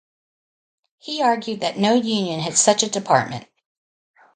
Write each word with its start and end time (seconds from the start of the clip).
He 0.97 1.21
argued 1.21 1.59
that 1.59 1.77
no 1.77 1.93
union 1.93 2.39
had 2.39 2.57
such 2.57 2.81
a 2.81 2.89
department. 2.89 3.45